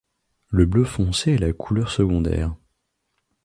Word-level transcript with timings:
Le 0.47 0.65
bleu 0.65 0.83
foncé 0.83 1.33
est 1.33 1.37
la 1.37 1.53
couleur 1.53 1.91
secondaire. 1.91 2.55